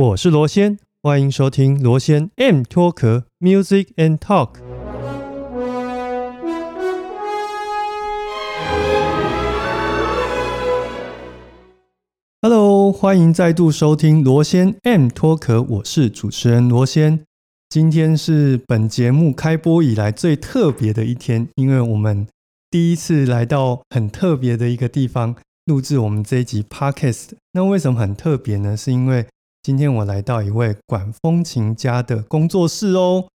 [0.00, 4.54] 我是罗先，欢迎收听罗先 M 脱壳 Music and Talk。
[12.40, 17.20] Hello，欢迎再度收听罗先 M 脱壳，我是主持人罗先。
[17.68, 22.26] 今天是本节目开播以来最特别的一天，因为我们
[22.70, 25.36] 第一次来到很特别的一个地方
[25.66, 27.32] 录制我们这一集 Podcast。
[27.52, 28.74] 那为什么很特别呢？
[28.74, 29.26] 是因为
[29.70, 33.28] 今天我来到一位管风琴家的工作室哦。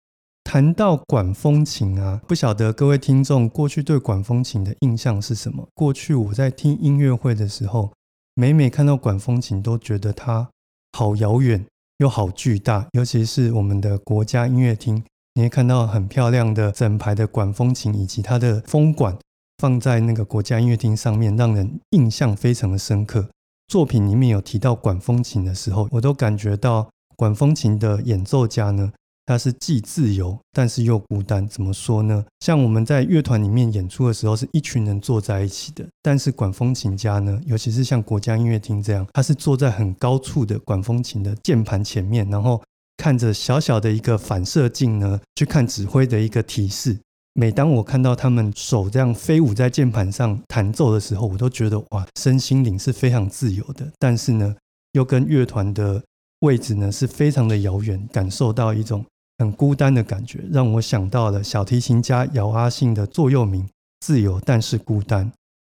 [0.42, 5.68] 谈到管风琴啊，不晓得各位听众过去对管风琴的印象是什么？
[5.74, 7.92] 过去我在听音乐会的时候，
[8.34, 10.48] 每每看到管风琴，都觉得它
[10.92, 11.66] 好遥远
[11.98, 12.86] 又好巨大。
[12.92, 15.04] 尤其是我们的国家音乐厅，
[15.34, 19.18] 你会看到很漂亮的整排的管风琴，以及它的风管
[19.58, 23.28] 放在那个国家音乐厅上面，让人印象非常的深刻。
[23.72, 28.92] 作品里面有提到管风琴的时候，我都感觉到管风琴的演奏家呢，
[29.24, 31.48] 他是既自由但是又孤单。
[31.48, 32.22] 怎么说呢？
[32.40, 42.62] 像我们在乐团里面演出的时候，是一群人坐在一起的，但是管风琴家呢，尤其是像国家音乐厅这样，他是坐在很高处的管风琴的键盘前面，然后
[42.98, 46.98] 看着小小的一个反射镜呢，去看指挥的一个提示。
[47.34, 53.90] 每当我看到他们手这样飞舞在键盘上弹奏的时候，我都觉得哇，身心灵是非常自由的。
[53.98, 54.54] 但是呢，
[54.92, 56.02] 又跟乐团的
[56.40, 59.04] 位置呢是非常的遥远，感受到一种
[59.38, 63.66] 很孤单的感觉，让我想到了小提琴家姚阿信的座右铭：
[64.00, 65.32] 自由但是孤单。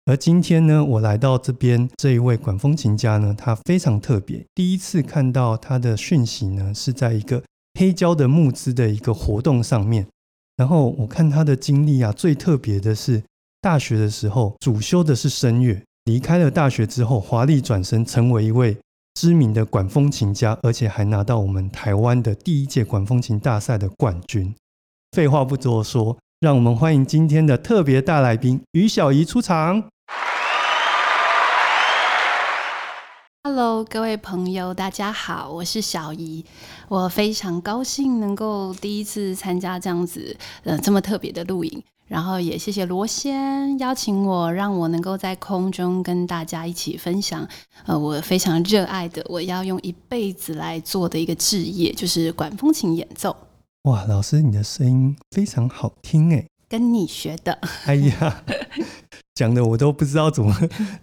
[0.05, 4.43] 而今天呢，我来到这边这一位管风琴家呢，他非常特别。
[4.55, 7.43] 第一次看到他的讯息呢，是在一个
[7.79, 10.07] 黑胶的募资的一个活动上面。
[10.55, 13.23] 然后我看他的经历啊，最特别的是
[13.59, 18.77] 大学的时候主修的是声乐，离开了大学之后华丽转身成为一位
[19.15, 24.53] 知名的管风琴家，而且还拿到我们台湾的第一届管风琴大赛的冠军。
[25.13, 29.89] 废话不多说，让我们欢迎今天的特别大来宾于小怡出场。
[33.45, 36.45] Hello，各位朋友，大家好，我是小怡。
[36.87, 47.47] 我非常高兴能够第一次参加这样子呃这么特别的录影，然后也谢谢罗先邀请我，让我能够在空中跟大家一起分享
[47.85, 53.35] 呃我非常热爱的，我要用一辈子来做的一个职业，就是管风琴演奏。
[53.83, 57.59] 哇，老师你的声音非常好听哎，跟你学的。
[57.85, 58.43] 哎呀。
[59.35, 60.55] 讲的我都不知道怎么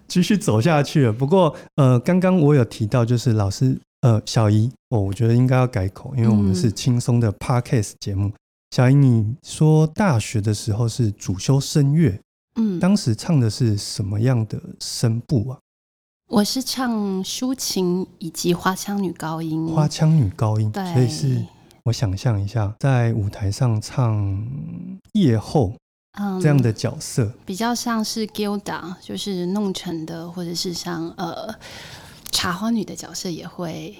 [0.06, 1.12] 继续走下去了。
[1.12, 8.32] 不过，呃，刚刚我有提到，就是老师，呃，小姨，哦，我觉得应该要改口，因为我们是轻松的 podcast 节目。
[8.70, 12.18] 小姨，你说大学的时候是主修声乐，
[12.56, 15.58] 嗯，当时唱的是什么样的声部啊？
[16.28, 21.46] 我是唱抒情以及花腔女高音，花腔女高音，对，所以是
[21.84, 24.46] 我想象一下，在舞台上唱
[25.12, 25.74] 夜后。
[26.42, 31.54] 这样的角色比较像是 Gilda，就是弄成的，或者是像呃
[32.30, 33.94] 茶花女的角色也会，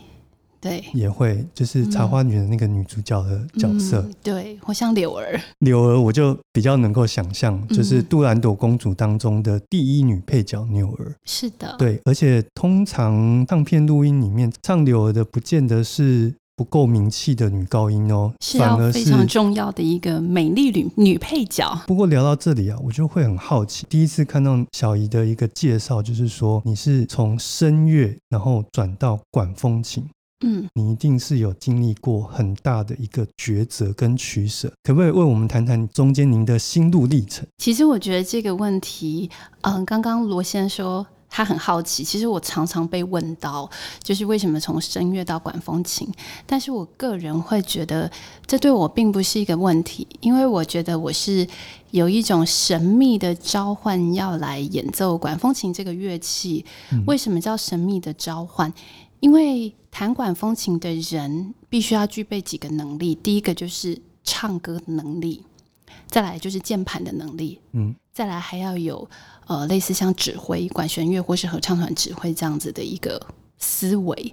[0.60, 16.34] 对，也会就是茶花女的那个女主角的角色，对，或像柳儿，柳儿我就比较能够想象，就是杜兰朵公主当中的第一女配角柳儿，是的，对，而且通常唱片录音里面唱柳儿的，不见得是。
[16.60, 21.74] 不够名气的女高音哦，是要非常重要的一个美丽女女配角。
[21.86, 30.04] 不过聊到这里啊，我就会很好奇，第一次看到小姨的一个介绍，就是说你是从声乐然后转到管风琴，
[30.44, 37.46] 嗯，你一定是有经历过很大的一个抉择跟取舍，可不可以为我们谈谈中间您的心路历程？
[37.56, 39.30] 其实我觉得这个问题，
[39.62, 41.06] 嗯，刚刚罗先说。
[41.30, 43.70] 他很好奇，其实我常常被问到，
[44.02, 46.12] 就是为什么从声乐到管风琴？
[46.44, 48.10] 但是我个人会觉得，
[48.46, 51.46] 这对我并不是一个问题，因为我觉得我是
[51.92, 56.66] 有一种神秘的召唤要来演奏管风琴这个乐器。
[57.06, 58.72] 为什么叫神秘的召唤？
[59.20, 65.44] 因为弹管风琴的人必须要具备几个能力，第一个就是唱歌的能力，
[66.08, 69.08] 再来就是键盘的能力，嗯，再来还要有。
[69.50, 73.20] 呃，类似像指挥管弦乐或是合唱团指挥这样子的一个
[73.58, 74.32] 思维，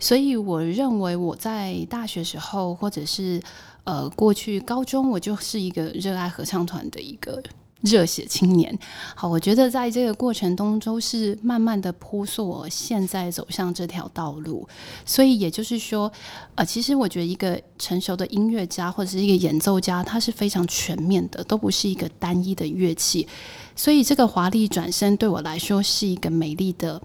[0.00, 3.40] 所以我认为我在大学时候，或者是
[3.84, 7.40] 呃过去高中，我就是一个热爱合唱团的一个
[7.82, 8.76] 热血青年。
[9.14, 14.68] 好，我觉得在这个过程中都是慢慢的铺塑我现在走向这条道路。
[15.04, 16.10] 所以也就是说，
[16.56, 23.28] 呃，其实我觉得一个成熟的音乐家或者是一个演奏家，他是非常全面的，都不是一个单一的乐器。
[23.76, 27.00] 所以，这个华丽转身对我来说是一个美丽的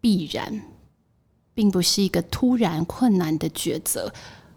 [0.00, 0.62] 必然。
[1.54, 4.10] 并不是一个突然困难的抉择。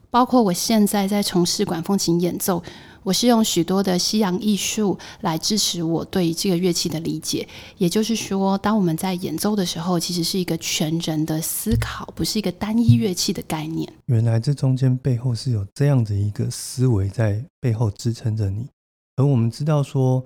[0.09, 2.63] 包括我现在在从事管风琴演奏，
[3.03, 7.45] 我是用许多的西洋艺术来支持我对这个乐器的理解。
[7.77, 13.91] 也就是说，当我们在演奏的时候，其实是一个全人的思考，不是一个单一乐器的概念。
[14.05, 18.69] 原来这中间背后是有这样的一个思维在背后支撑着你。
[19.17, 20.25] 而我们知道说，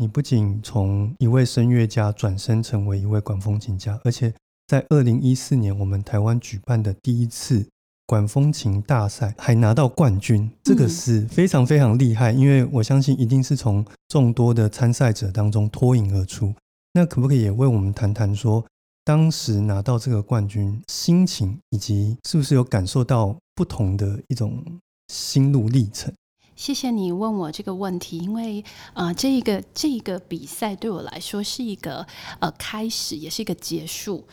[0.00, 4.32] 你不仅从一位声乐家转身成为一位管风琴家，而且
[4.68, 7.66] 在二零一四年我们台湾举办的第一次。
[8.06, 12.32] 管风琴大赛还拿到冠军，这个是非常非常厉害。
[12.32, 16.54] 因为我相信一定是从众多的参赛者当中脱颖而出。
[16.94, 18.64] 那可不可以也为我们谈谈说，
[19.04, 24.64] 当时拿到这个冠军心情，以及是不是有感受到不同的一种
[25.08, 26.10] 心路历程？
[26.58, 32.04] 谢谢你问我这个问题，因为呃，这一个这一个比赛对我来说是一个
[32.40, 34.26] 呃开始，也是一个结束。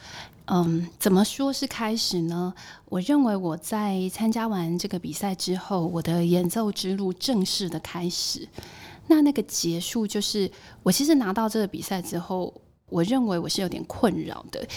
[0.46, 2.52] 嗯，怎么说是开始呢？
[2.86, 8.50] 我认为我在参加完这个比赛之后，我的演奏之路正式的开始。
[9.06, 10.50] 那那个结束，就是
[10.82, 12.52] 我其实拿到这个比赛之后，
[12.90, 14.68] 我认为我是有点困扰的，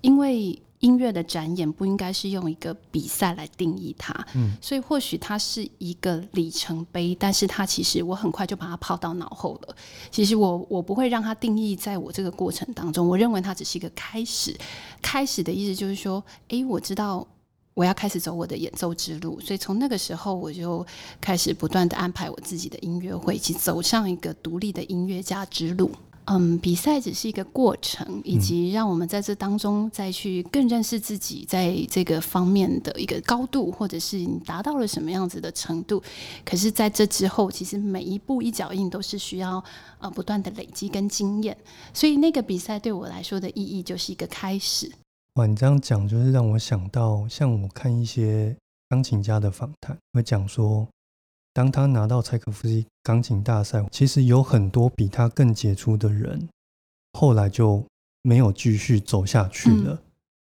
[0.00, 0.60] 因为。
[0.86, 9.74] 音乐的展演不应该是用一个比赛来定义它，嗯，所以或许它是一个里程碑，但是它其实我很快就把它抛到脑后了。
[10.12, 14.56] 其实我我不会让它定义在我这个过程当中，我认为它只是一个开始。
[15.02, 17.26] 开始的意思就是说，诶，我知道
[17.74, 20.86] 我要开始走我的演奏之路，所以从那个时候我就
[21.20, 25.90] 开始不断的安排我自己的音乐会，以及走上一个独立的音乐家之路。
[26.28, 36.02] 嗯，比赛只是一个过程，以及让我们在这当中再去更认识自己，在这个方面的一个高度，或者是你达到了什么样子的程度。
[36.44, 39.62] 可是，在这之后，其实每一步一脚印都是需要
[40.00, 41.56] 呃不断的累积跟经验。
[41.94, 44.90] 所以，那个比赛对我来说的意义就是一个开始。
[45.34, 48.56] 哇，你这样讲就是让我想到，像我看一些
[48.88, 50.88] 钢琴家的访谈，会讲说。
[51.56, 56.46] 当他拿到柴可夫斯基钢琴大赛，其实有很多比他更杰出的人，
[57.14, 57.82] 后来就
[58.20, 59.98] 没有继续走下去了，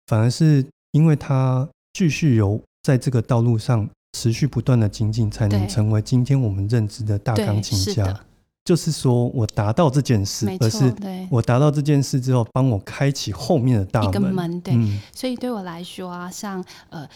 [0.07, 8.25] 反而是因为他继续有在这个道路上持续不断的精进，才能成为今天我们认知的大钢琴家。
[8.65, 10.91] 就是说我达到这件事，而是
[11.31, 14.59] 我达到这件事之后，帮我开启后面的大门。
[14.63, 14.75] 对，
[15.15, 17.07] 所以对我来说啊，像呃。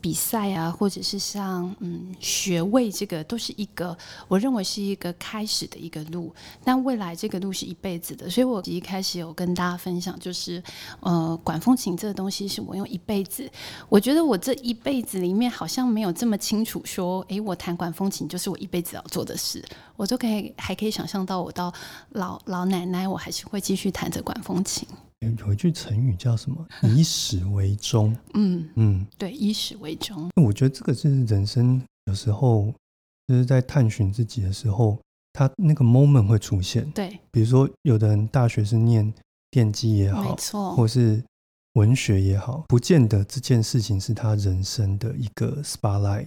[0.00, 3.96] 比赛啊，或者是像嗯学位，这个都是一个
[4.28, 6.32] 我认为是一个开始的一个路，
[6.62, 8.30] 但未来这个路是一辈子的。
[8.30, 10.62] 所以我一开始有跟大家分享，就是
[11.00, 13.50] 呃管风琴这个东西是我用一辈子。
[13.88, 19.64] 我觉得我这一辈子里面好像没有这么清楚说，哎，我弹管风琴就是我一辈子要做的事。
[19.96, 21.72] 我都可以还可以想象到，我到
[22.10, 24.86] 老老奶奶，我还是会继续弹着管风琴。
[25.20, 26.66] 有一句成语叫什么？
[26.82, 28.14] 以始为终。
[28.34, 30.28] 嗯嗯，对，以始为终。
[30.42, 32.72] 我觉得这个是人生有时候
[33.26, 34.98] 就是在探寻自己的时候，
[35.32, 36.88] 他那个 moment 会出现。
[36.90, 39.12] 对，比如说有的人大学是念
[39.50, 41.22] 电机也好，没错，或是
[41.72, 46.26] 文学也好，不见得这件事情是他人生的一个 spotlight。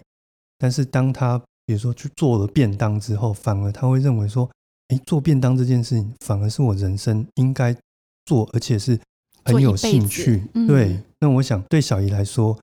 [0.58, 1.38] 但是当他
[1.68, 4.50] 比如说去做了便当之后，反而他会认为说，
[4.88, 7.78] 哎，做便当这件事情反而是我人生应该。
[8.28, 9.00] 做，而且是
[9.46, 10.44] 很有兴趣。
[10.68, 12.60] 对，那我想对小姨来说，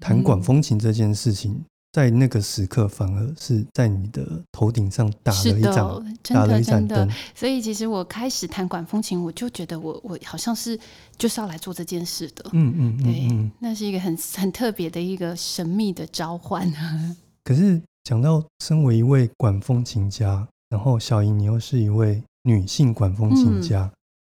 [0.00, 7.08] 弹管风琴这件事情，在那个时刻反而是在你的头顶上打了一盏，打了一盏灯。
[7.36, 10.78] 所以，其实我开始弹管风琴，我就觉得我我好像是
[11.16, 12.44] 就是要来做这件事的。
[12.52, 16.68] 嗯嗯嗯，对，那是一个很很特别的一个神秘的召唤。
[17.44, 23.88] 可是讲到身为一位管风琴家，然后小姨你又是一位女性管风琴家。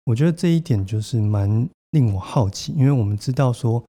[0.07, 3.85] 我觉得这一点就是蛮令我好奇，因为我们知道说，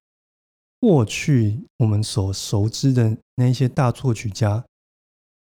[0.79, 4.63] 过去我们所熟知的那些大作曲家，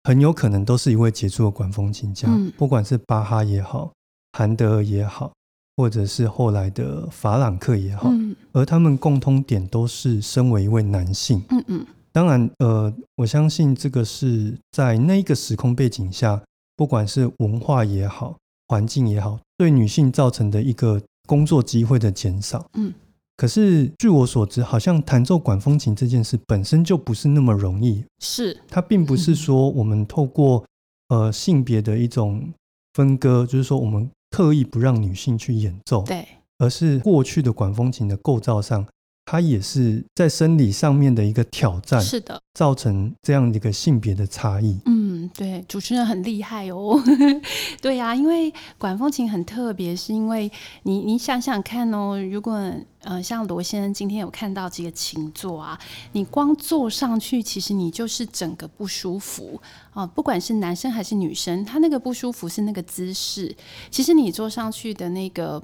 [0.04, 2.28] 很有可能都是一位杰出的管风琴家，
[2.58, 3.90] 不管是巴哈也好，
[4.32, 5.32] 韩德尔也好，
[5.78, 8.10] 或者是后来的法朗克也好，
[8.52, 11.42] 而他们共通点都是身为一位男性。
[11.48, 16.42] 嗯嗯，当然，呃，我相信这个是在那个时空背景下，
[16.76, 18.36] 不管是文化也好。
[18.68, 22.66] 环境也好，对女性造成的一个工作机会的减少。
[22.74, 22.92] 嗯，
[23.36, 28.04] 可是据我所知，好像弹奏管风琴这件事本身就不是那么容易。
[28.18, 30.64] 是，它并不是说我们透过
[31.08, 32.52] 呃性别的一种
[32.94, 36.26] 分割，就是说我们刻意不让女性去演奏，对，
[36.58, 38.86] 而是过去的管风琴的构造上，
[39.24, 42.00] 它也是在生理上面的一个挑战。
[42.00, 44.78] 是的，造成这样一个性别的差异。
[44.86, 44.95] 嗯。
[45.36, 46.98] 对，主持人很厉害哦。
[47.82, 50.50] 对呀，因为管风琴很特别，是因为
[50.84, 55.78] 你你想想看哦，如果呃像罗先生今天有看到这个琴座啊，
[56.12, 59.60] 你光坐上去，其实你就是整个不舒服
[59.92, 60.06] 啊。
[60.06, 63.54] 不管是男生还是女生，他那个不舒服是那个姿势。
[63.90, 65.62] 其实你坐上去的那个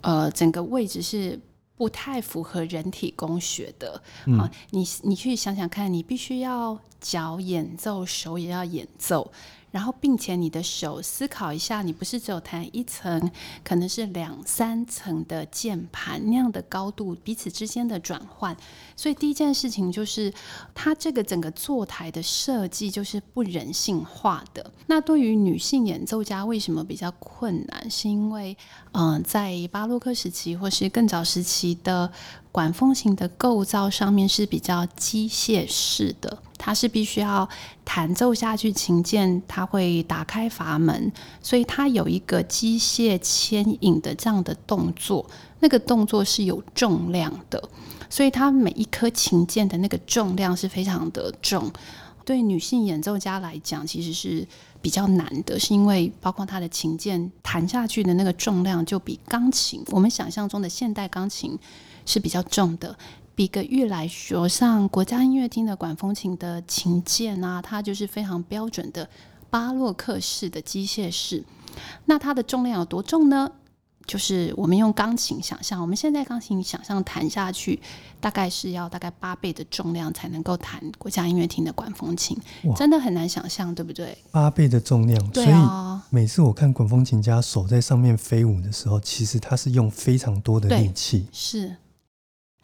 [0.00, 1.38] 呃整个位置是。
[1.82, 4.00] 不太符合人体工学的
[4.38, 4.48] 啊！
[4.70, 9.32] 你你去想想看，你必须要脚演奏，手也要演奏。
[9.72, 13.30] 然后，并且你的手思考一下，你不是只有弹一层，
[13.64, 18.56] 可能是两三层的键盘那样的高度，彼此之间的转换。
[18.94, 20.32] 所以第一件事情就是，
[20.74, 24.72] 它这个整个坐台的设计就是不人性化的。
[24.86, 27.90] 那对于女性演奏家，为什么比较困难？
[27.90, 28.56] 是因为，
[28.92, 32.12] 嗯，在巴洛克时期或是更早时期的。
[32.52, 37.48] 管风琴的构造上面是比较机械式的，它是必须要
[37.82, 41.10] 弹奏下去，琴键它会打开阀门，
[41.42, 45.26] 所以它有一个机械牵引的这样的动作，
[45.60, 47.70] 那个动作是有重量的，
[48.10, 51.72] 所以它每一颗琴键的那个重量是非常的重，
[52.26, 54.46] 对女性演奏家来讲其实是
[54.82, 61.58] 比较难的，是因为包括它的琴键弹下去的那个重量就比钢琴，我们想象中的现代钢琴。
[62.06, 62.96] 是比较重的，
[63.34, 69.08] 比个玉来说，像国家音乐厅的管风琴的琴键啊，它就是非常标准的
[69.50, 71.44] 巴洛克式的机械式。
[72.04, 73.50] 那它的重量有多重呢？
[74.04, 77.80] 就是我们用钢琴想象，我们现在钢琴想象弹下去，
[78.20, 82.36] 大概是要大概八倍的重量才能够弹国家音乐厅的管风琴，
[82.74, 84.18] 真的很难想象，对不对？
[84.32, 85.54] 八倍的重量，所以
[86.10, 91.76] 每次我看管风琴家手在上面飞舞的时候，其实他是用非常多的力气，是。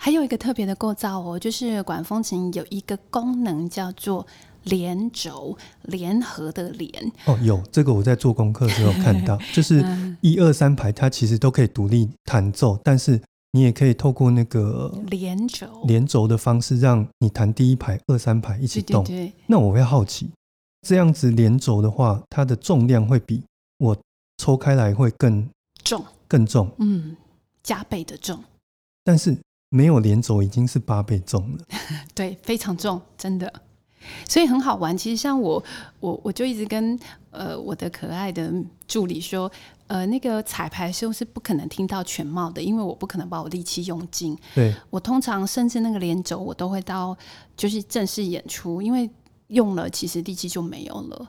[0.01, 4.25] 还有一个特别的构造哦，就是管风琴有一个功能叫做
[4.63, 6.91] 连轴，联合的联。
[7.27, 9.85] 哦，有这个我在做功课的时候看到， 就是
[10.21, 19.05] 一二三排它其实都可以独立弹奏，但是你也可以透过那个连轴连轴的方式，让你弹第一排、二三排一起动。
[19.49, 20.31] 那我会好奇，
[20.87, 23.43] 这样子连轴的话，它的重量会比
[23.79, 23.97] 我
[24.37, 25.47] 抽开来会更
[25.83, 27.17] 重，更重，嗯，
[27.65, 28.39] 加倍的重，
[29.03, 29.37] 但是。
[29.71, 31.59] 没有连轴已经是八倍重了，
[32.15, 33.53] 对，非常重，真的，
[34.29, 34.97] 所以很好玩。
[34.97, 35.63] 其实像我，
[36.01, 36.99] 我我就一直跟
[37.31, 38.51] 呃我的可爱的
[38.87, 39.51] 助理说，
[39.87, 44.37] 呃，那个彩排时候是不可能听到全貌的，因为我不可能把我力气用尽。
[44.55, 47.17] 对我通常甚至那个连轴我都会到
[47.57, 49.09] 就是正式演出，因为
[49.49, 51.29] 用了其实力气就没有了。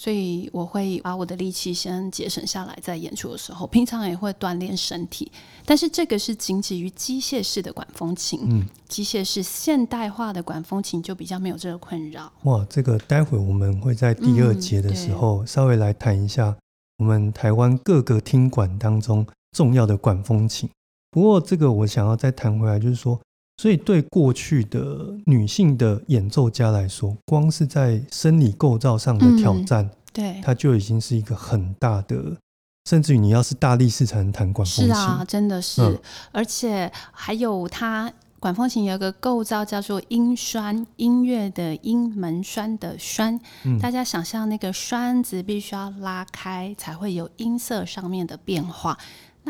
[0.00, 5.32] 所以我会把我的力气先节省下来，在演出的时候，平常也会锻炼身体。
[5.66, 12.32] 但是这个是仅止于机械式的管风琴，嗯，机械式现代化的管风琴就比较没有这个困扰。
[12.44, 16.56] 哇，这个待会我们会在第二节的时候稍微来谈一下
[16.98, 20.70] 我们台湾各个厅馆当中重要的管风琴。
[21.10, 23.20] 不过这个我想要再谈回来，就是说。
[23.60, 32.36] 所以，对过去的女性的演奏家来说，光是在生理构造上的挑战，对，它就已经是一个很大的，
[32.88, 36.00] 甚至于你要是大力士才能弹管风琴，是啊，真的是。
[36.30, 43.40] 而且还有它管风琴有个构造叫做音栓，音乐的音门栓的栓，
[43.82, 48.96] 大家想象那个栓子必须要拉开，才会有音色上面的变化。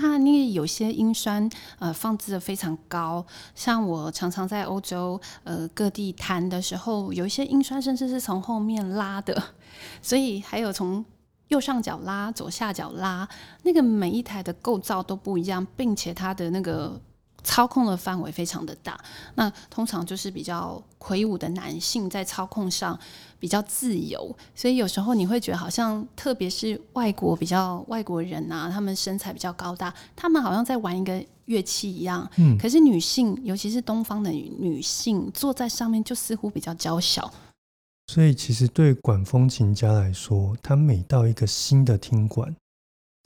[0.01, 3.25] 那那有些音栓呃放置的非常高，
[3.55, 9.43] 像我常常在欧洲呃各地弹的时候，有一些音栓甚至是从后面拉的，
[10.01, 11.05] 所以还有从
[11.49, 13.29] 右上角拉、左下角拉，
[13.63, 17.01] 那个每一台的构造都不一样，并且它的那个。
[17.45, 18.99] 操控的范围非常的大，
[19.35, 22.99] 那通常就是比较魁梧的男性在操控上
[23.39, 32.29] 比较自由，所以有时候你会觉得好像，特别是外国比较外国人啊，他们身材比较高大，他们好像在玩一个乐器一样。
[32.37, 37.33] 嗯，可是女性，尤其是东方的女性，坐在上面就似乎比较娇小。
[38.09, 42.55] 所以，其实对管风琴家来说，他每到一个新的听馆。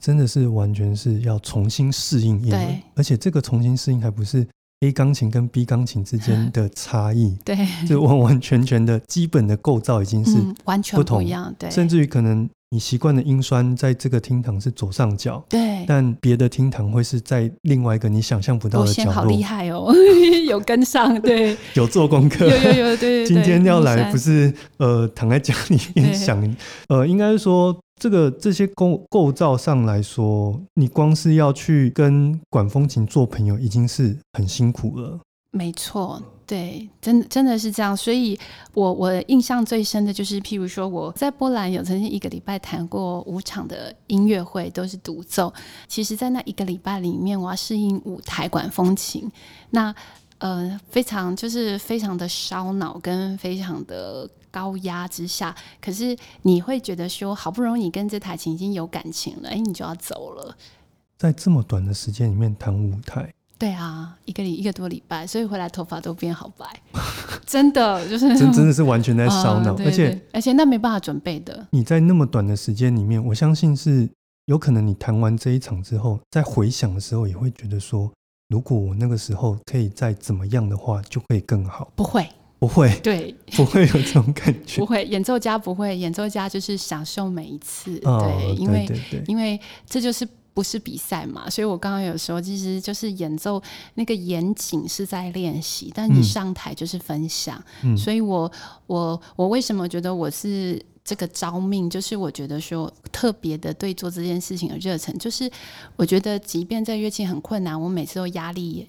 [0.03, 4.45] 真的是完全是要重新适应，对，而且这个重新适应还不是
[4.81, 7.57] A 钢琴跟 B 钢琴之间的差异， 对，
[7.87, 12.49] 就完完全全的基本的构造已经是完全不一样，对，甚至于可能。
[12.73, 19.13] 你习惯的音栓在这个厅堂是左上角，对，但别的厅堂会是在另外一个你想象不到的角落。
[19.13, 19.93] 好厉害哦，
[20.49, 23.27] 有跟上，对， 有做功课，有有有，对。
[23.27, 26.55] 今天要来不是呃躺在家里面想，
[26.89, 35.19] 呃，应该是说这个这些构构造上来说，你光是要去跟管风琴做朋友，已经是很辛苦了。
[35.51, 37.95] 没错，对，真的真的是这样。
[37.95, 38.37] 所以
[38.73, 45.53] 我我印象最深的就是，譬如说我在波兰有曾经一个礼拜弹过五场的音乐会，都是独奏。
[45.87, 49.31] 其实，在那一个礼拜里面，我要适应舞台管风琴，
[49.69, 49.93] 那
[50.39, 55.53] 呃，非常就是非常的烧脑，跟非常的高压之下。
[55.81, 60.55] 可是你会觉得说，好不容易跟这台琴已经有感情了，哎，你就要走了。
[61.17, 63.33] 在这么短的时间里面弹舞台。
[63.57, 66.65] 对啊，一个礼一个多礼拜，所以回来头发都变好白，
[67.47, 71.65] 真的就是真真的是完全在 烧脑，而且而且那没办法准备的。
[71.71, 74.09] 你在那么短的时间里面，我相信是
[74.47, 78.11] 有可能你弹完这一场之后，在回想的时候也会觉得说，
[78.49, 81.89] 如果我那个时候可以再怎么样的话，就会更好。
[81.95, 82.27] 不会，
[82.63, 84.79] 不会，对， 不会有这种感觉。
[84.79, 87.99] 不会，演奏家不会，演奏家就是享受每一次。
[87.99, 88.87] 对，因为
[89.27, 90.27] 因为这就是。
[90.55, 93.59] 不是比赛嘛，所以我刚刚有说，其实就是演奏
[93.95, 97.59] 那个严谨是在练习，但你上台就是分享。
[97.97, 98.51] 所以我
[98.85, 101.89] 我我为什么觉得我是这个招命？
[101.89, 105.49] 就是我觉得说特别的对做这件事情的热忱，就是
[105.95, 108.87] 我觉得即便在乐器很困难，我每次都压力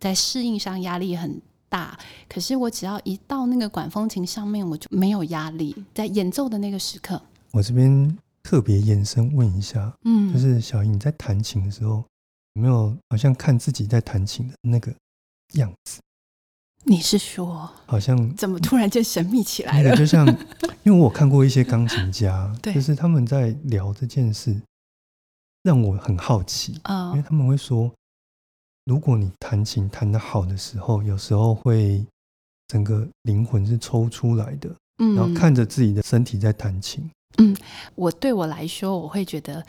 [0.00, 1.40] 在适应上压力很
[1.74, 5.74] 大，可是我只要一到那个管风琴上面，我就没有压力。
[5.92, 8.16] 在演奏的那个时刻，我这边。
[8.46, 12.04] 特别延伸问一下，嗯，就是小英你在弹琴的时候，
[12.52, 14.94] 有没有好像看自己在弹琴的那个
[15.54, 15.98] 样子？
[16.82, 19.96] 你是说，好像怎么突然间神秘起来了？
[19.96, 20.26] 就像，
[20.84, 24.60] 因为我看过一些钢琴家， 就是他们在聊这件事，
[25.62, 27.90] 让我很好奇啊，因为他们会说，
[28.84, 32.04] 如果你弹琴弹的好的时候，有时候会
[32.68, 37.10] 整个灵魂是抽出来的，嗯，然后看着自己的身体在弹琴。
[37.38, 37.56] 嗯，
[37.94, 39.64] 我对我来说，我会觉得，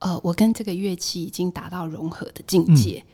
[0.00, 3.04] 呃，我跟这个乐器已经达到融合的境界，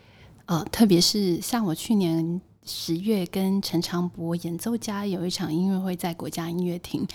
[0.47, 7.07] 呃，特别是像我去年十月跟陈长博演奏家有一场音乐会，在国家音乐厅，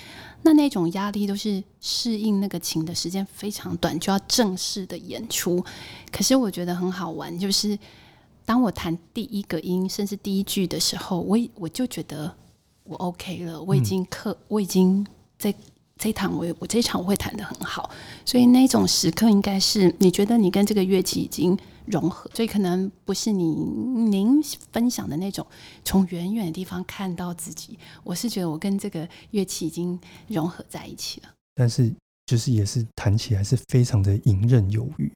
[0.44, 5.66] 那那种压力都是适应那个琴的时间非常短，就要正式的演出。
[6.12, 7.78] 可是我觉得很好玩，就是
[8.46, 12.36] 当我弹第一个音，甚至第一句的时候，我我就觉得
[12.84, 15.06] 我 OK 了，我已经课，我已经
[15.38, 15.54] 在。
[15.96, 17.90] 这一场我我这一场我会弹的很好，
[18.26, 25.46] 所以那种时刻应该是你觉得你跟这个乐器已经融合，所以可能不是你您分享的那种
[25.86, 27.78] 从远远的地方看到自己。
[28.04, 31.94] 我是觉得我跟这个乐器已经融合在一起了，但是
[32.26, 35.10] 就是也是弹起来是非常的游刃有余，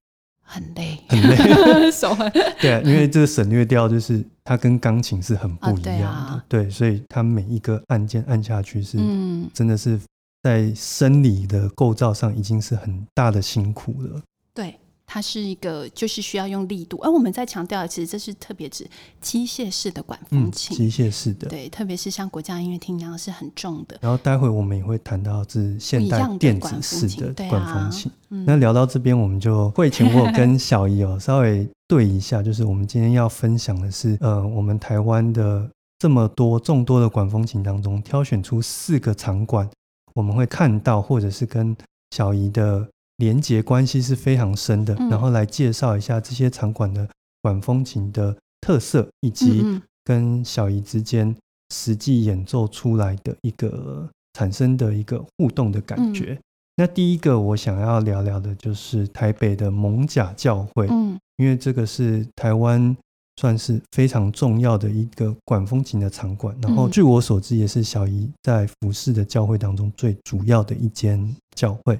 [0.47, 0.97] 很累。
[1.09, 6.01] 很累， 手很 对啊，因为这个省略掉就是它跟钢琴是很不一样
[6.33, 9.99] 的，对，所以它每一个按键按下去是嗯，真的是。
[10.43, 14.21] 在生理的构造上已经是很大的辛苦了。
[14.53, 18.85] 对，它是一个就是需要用力度，而我们在强调的，其实这是特别指
[19.21, 21.47] 机械式的管风琴，机械式的。
[21.47, 23.97] 对，特别是像国家音乐厅那样是很重的。
[24.01, 28.11] 然后待会我们也会谈到是现代电子式的管风琴。
[28.27, 39.69] 那聊到这边，我们就会前我跟小姨哦稍微对一下，就是我们今天要分享的是，呃，我们台湾的这么多众多的管风琴当中，挑选出四个场馆。
[40.13, 41.73] 我们会看到，或者是跟
[42.11, 42.85] 小姨的
[43.17, 47.07] 连结关系是非常深的，然后来介绍一下这些场馆的
[47.41, 51.35] 管风琴的特色，以及跟小姨之间
[51.73, 56.39] 实际演奏出来的一个产生的一个互动的感觉。
[56.75, 62.95] 那第一个我想要聊聊的就是台北的蒙甲教会，嗯，因为这个是台湾。
[63.39, 71.99] 算是非常重要的一个管风琴的场馆，然后据我所知，也是小姨在服侍的教会当中最主要的一间教会。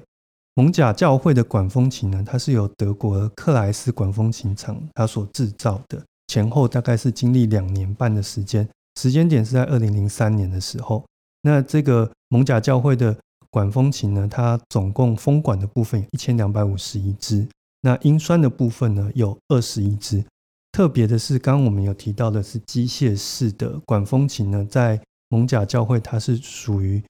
[0.58, 8.68] 蒙甲教会的管风琴呢，它是由德国克莱斯管风琴厂它所制造的，前后大概是经历两年半的时间，
[9.00, 11.04] 时间点是在二零零三年的时候。
[11.42, 13.16] 那这个蒙甲教会的
[13.50, 17.46] 管风琴呢，它总共风管的部分有一千两百五十一支，
[17.82, 20.24] 那音栓的部分呢有二十一支。
[20.72, 27.00] 特别的是，刚刚我们有提到的是机械式的管风琴呢，在蒙甲教会它是属于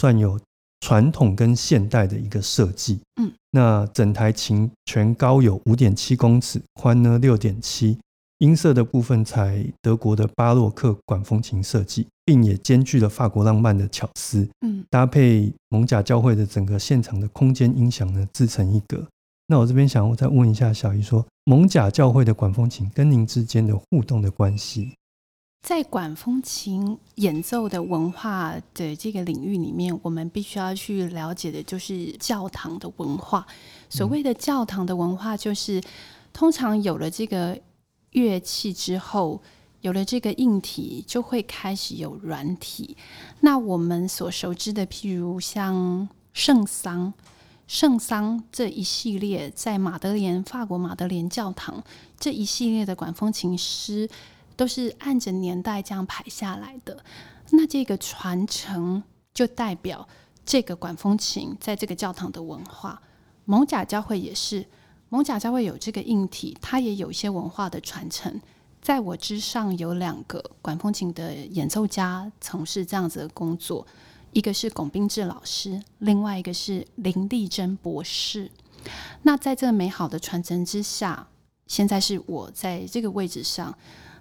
[0.00, 0.40] 算有
[0.84, 3.00] 传统跟现代的一个设计。
[3.18, 7.98] 嗯，那整台琴全高有五点七公尺，宽呢六点七，
[8.40, 14.46] 音色的部分采德国的巴洛克管风琴设计，并也兼具了法国浪漫的巧思。
[14.60, 19.06] 嗯，搭配蒙甲教会的整个现场的空间音响呢，自成一格。
[19.46, 24.92] 那我这边想，我再问一下小姨，说蒙甲教会的管风琴跟您之间的互动的关系，
[25.64, 33.46] 在管风琴演奏的文化的这个领域里面，我们必须要去了解的就是教堂的文化。
[33.88, 35.82] 所谓的教堂的文化，就是
[36.34, 37.58] 通常有了这个
[38.10, 39.40] 乐器之后，
[39.80, 42.94] 有了这个硬体，就会开始有软体。
[43.40, 47.10] 那我们所熟知的，譬如像圣桑、
[47.66, 51.82] 圣桑这一系列，在马德莲法国马德莲教堂
[52.20, 54.06] 这一系列的管风琴师，
[54.56, 57.04] 都是按着年代这样排下来的。
[57.50, 60.08] 那这个传承就代表
[60.44, 63.00] 这个管风琴在这个教堂的文化。
[63.44, 64.66] 蒙贾教会也是，
[65.10, 68.40] 蒙贾教会有这个硬体，它也有一些文化的传承。
[68.80, 73.86] 在我之上有两个管风琴的演奏家从事这样子的工作，
[74.32, 78.50] 一个是龚斌志老师，另外一个是林丽珍博士。
[79.22, 81.28] 那在这美好的传承之下，
[81.66, 83.76] 现在是我在这个位置上。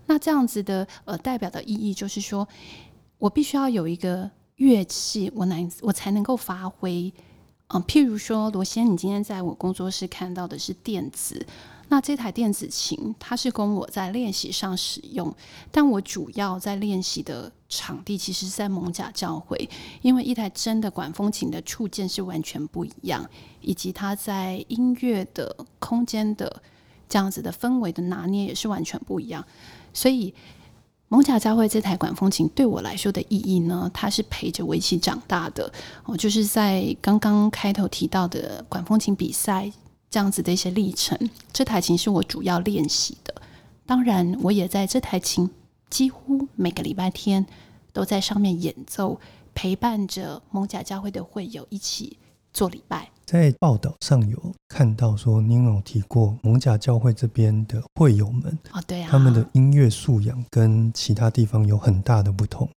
[0.06, 2.48] 那这样子的呃代表的意义就是说，
[3.18, 7.12] 我必须要有一个乐器，我能我才能够发挥。
[7.68, 11.46] 嗯，譬如说罗先，你今天在我工作室看到的是电子。
[11.90, 15.34] 那这台电子琴，它是供我在练习上使用，
[15.72, 19.70] 但我主要在练习的场地其实是在蒙贾教会，
[20.02, 23.30] 因为一台真的管风琴的触键是完全不一样，
[23.62, 26.64] 以及它在音乐的空间的
[27.08, 29.46] 这样子的氛围的拿捏也是完全不一样。
[29.94, 30.34] 所以
[31.08, 35.72] 蒙贾教会这台管风琴对我来说的意义呢，它是陪着我一起长大的。
[36.06, 39.72] 我就是在刚刚开头提到的管风琴比赛。
[40.10, 41.18] 这样子的一些历程，
[41.52, 43.34] 这台琴是我主要练习的。
[43.84, 45.50] 当然，我也在这台琴
[45.90, 47.44] 几乎每个礼拜天
[47.92, 49.20] 都在上面演奏，
[49.56, 52.20] 陪伴着蒙贾教会的会友一起
[52.54, 53.10] 做礼拜。
[53.26, 62.70] 在报道上有看到说，您有提过蒙贾教会这边的会友们啊，对啊，他们的音乐素养跟其他地方有很大的不同。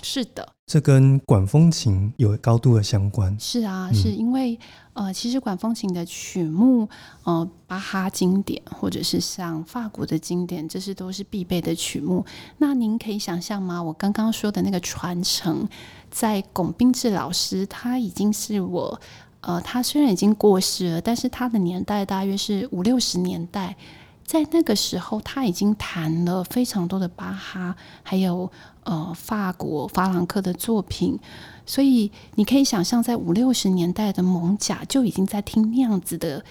[0.00, 3.36] 是的，这跟管风琴有高度的相关。
[3.40, 4.56] 是啊，是因为
[4.92, 6.88] 呃，其实管风琴的曲目，
[7.24, 12.24] 呃，巴哈经典或者是像法国的经典，这些都是必备的曲目。
[12.58, 13.82] 那您可以想象吗？
[13.82, 15.68] 我刚刚说的那个传承，
[16.12, 19.00] 在龚斌志老师，他已经是我
[19.40, 23.76] 呃，他虽然已经过世了，但是他的年代大约是五六十年代。
[24.24, 28.52] 在那个时候，他已经弹了非常多的巴哈，还有
[28.84, 31.18] 呃法国法朗克的作品，
[31.64, 36.44] 所以你可以想象，在五六十年代的蒙贾就已经在听那样子的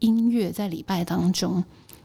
[0.00, 1.62] 音乐，在礼拜当中。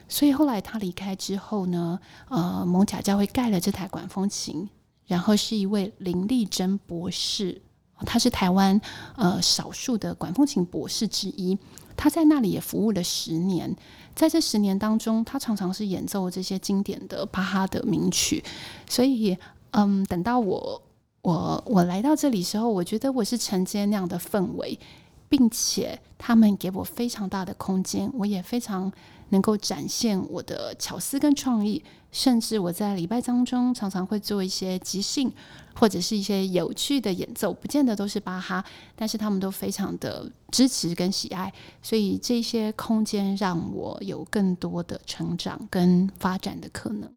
[0.08, 4.70] 所以后来他离开之后呢，呃，蒙贾教会盖了这台管风琴，
[5.08, 7.64] 然后是一位林丽珍博士，
[8.06, 8.80] 他是台湾
[9.16, 11.58] 呃少数的管风琴博士之一，
[11.96, 13.76] 他在那里也服务了十年。
[14.16, 18.44] 在这十年当中，他常常是演奏这些经典的巴哈的名曲，
[18.90, 19.38] 所以，
[19.72, 20.82] 嗯，等到我
[21.22, 24.80] 我我来到这里时候，我觉得我是承接那样的氛围，
[25.28, 28.92] 并且他们给我非常大的空间，我也非常。
[29.30, 31.84] 能够展现我的巧思跟创意，
[32.16, 35.30] 甚至我在礼拜当中常常会做一些即兴
[35.76, 38.64] 或者是一些有趣的演奏，不见得都是巴哈，
[38.96, 41.52] 但是他们都非常的支持跟喜爱，
[41.82, 47.14] 所以这些空间让我有更多的成长跟发展的可能。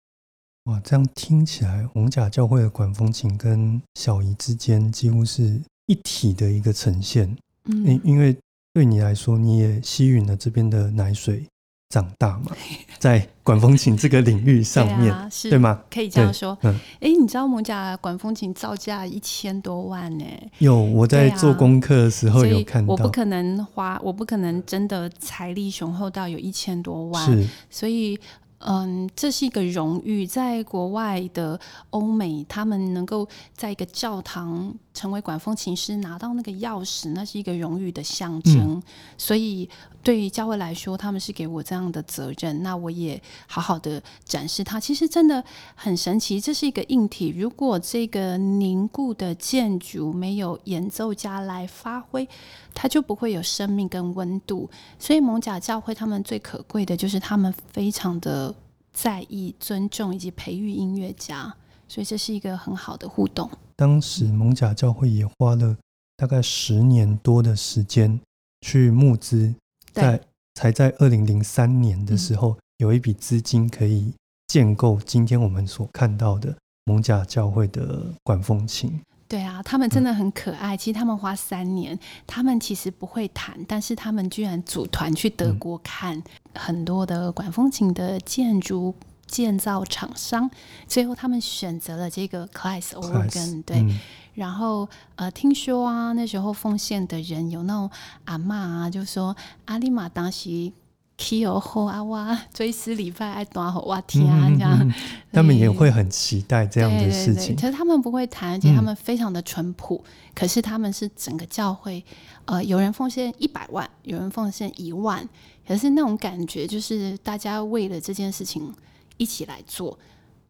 [0.64, 7.36] 哇，这样听起来，红甲教会的管风琴跟小姨之间几乎是一体的一个呈现。
[7.66, 8.36] 嗯，因为
[8.74, 11.46] 对你来说，你也吸吮了这边的奶水。
[11.88, 12.52] 长大嘛，
[12.98, 15.80] 在管风琴这个领域上面，对吗？
[15.90, 16.56] 可以这样说。
[16.62, 20.24] 嗯，哎，你知道蒙家管风琴造价一千多万呢？
[20.58, 22.92] 有，我在做功课的时候有看到。
[22.92, 27.24] 我不可能花，我不可能真的财力雄厚到有一千多万。
[27.24, 28.18] 是，所以。
[28.60, 38.82] 嗯，这是一个荣誉，在国外的欧美，他们能够在一个教堂成为管风琴师，拿到那个钥匙，那是一个荣誉的象征。
[39.16, 39.68] 所以，
[40.02, 44.80] 对于教会来说，他们是给我这样的责任，那我也好好的展示它。
[44.80, 45.44] 其实真的
[45.76, 47.28] 很神奇，这是一个硬体。
[47.28, 52.28] 如果这个凝固的建筑没有演奏家来发挥，
[52.74, 54.68] 它就不会有生命跟温度。
[54.98, 58.52] 所以蒙贾教会他们最可贵的就是他们非常的
[58.92, 61.54] 在意、尊重以及培育音乐家，
[61.88, 63.50] 所以这是一个很好的互动。
[63.74, 65.76] 当时蒙贾教会也花了
[66.16, 68.20] 大概十年多的时间
[68.60, 69.54] 去募资，
[69.92, 70.20] 在
[70.54, 74.12] 才在二零零三年的时候有一笔资金可以
[74.48, 79.00] 建构今天我们所看到的蒙贾教会的管风琴。
[79.28, 80.74] 对啊，他们真的很可爱。
[80.74, 81.96] 其实他们花三年，
[82.26, 86.22] 他们其实不会弹，但是他们居然组团去德国看
[86.54, 88.94] 很多的管风琴的建筑
[89.28, 90.50] 建造厂商，
[90.88, 93.62] 最后他们选择了这个 Class Organ。
[93.62, 93.86] 对，
[94.34, 97.90] 然后呃，听说啊，那时候奉献的人有那种
[98.24, 99.36] 阿妈啊，就说
[99.66, 100.72] 阿里玛当时
[101.20, 104.92] k i o 后啊哇，追思礼拜爱多好哇天啊这样，
[105.32, 107.56] 他们也会很期待这样的事情。
[107.56, 110.02] 其实他们不会谈，而且他们非常的淳朴。
[110.32, 112.04] 可是他们是整个教会，
[112.44, 115.28] 呃，有人奉献一百万，有人奉献一万，
[115.66, 118.72] 可是那种感觉就是大家为了这件事情
[119.18, 119.98] 一起来做。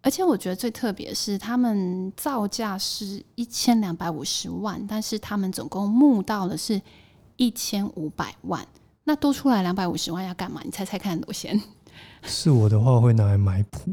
[0.00, 6.80] 而且我觉得最特别是，他们造价是一千两百五十万，但是他们总共募到的是
[7.36, 8.64] 一千五百万。
[9.02, 10.60] 那多出来两百五十万要干嘛？
[10.64, 11.60] 你猜猜看，罗先。
[12.22, 13.92] 是我的话，会拿来买谱。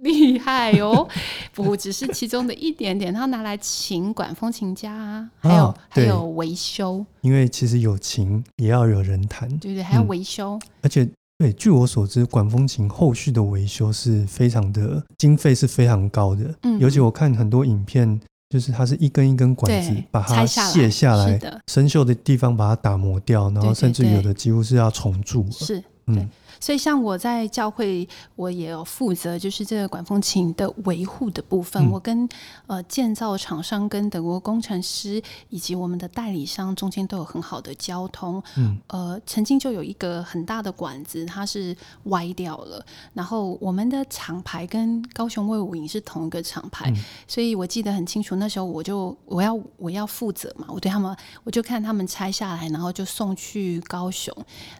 [0.00, 1.08] 厉害哦！
[1.54, 7.04] 不只是其中的一点点，他拿来请管风琴家啊， 还有还有维修。
[7.22, 10.60] 因为其实有琴也要有人弹，对对，还要维修。
[10.82, 16.54] 而且，对，据我所知，管风琴后续的维修是非常的经费是非常高的。
[16.62, 18.20] 嗯，尤其我看很多影片。
[18.48, 25.44] 就是它是一根一根管子，把它卸下来，生锈的地方把它打磨掉，然后甚至有的几乎是要重铸。
[25.50, 26.30] 是，嗯。
[26.60, 31.90] 所以，像我在教会，我也有负责，就是这个管风琴的维护的部分。
[31.90, 32.28] 我跟
[32.66, 38.42] 呃建造厂商、跟德国工程师以及我们的代理商中间都有很好的交通。
[38.56, 42.84] 嗯，呃，曾经就有一个很大的管子，它是歪掉了。
[43.12, 46.92] 然后我们的厂牌跟高雄卫武营是同一个厂牌，
[47.28, 48.36] 所以我记得很清楚。
[48.36, 51.14] 那时候我就我要我要负责嘛，我对他们，
[51.44, 54.34] 我就看他们拆下来，然后就送去高雄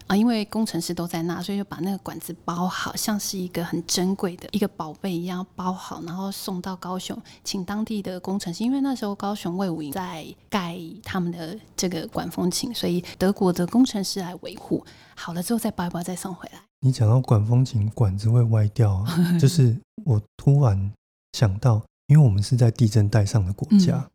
[0.07, 1.66] 啊，因为工程师都在那，所以就。
[1.69, 14.83] 把那个管子包好，像是一个很珍贵的一个宝贝一样包好，然后送到高雄，请当地的工程师，因为那时候高雄卫武营在盖他们的这个管风琴，所以德国的工程师来维护
[15.15, 16.61] 好了之后再包一包再送回来。
[16.81, 19.05] 你讲到管风琴管子会歪掉，
[19.39, 19.75] 就是
[20.05, 20.91] 我突然
[21.33, 24.07] 想到，因为我们是在地震带上的国家，